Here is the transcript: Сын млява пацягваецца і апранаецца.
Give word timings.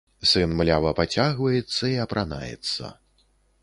Сын 0.29 0.53
млява 0.61 0.93
пацягваецца 1.01 1.93
і 1.93 1.95
апранаецца. 2.07 2.85